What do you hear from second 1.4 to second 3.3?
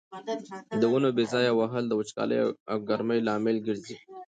وهل د وچکالۍ او ګرمۍ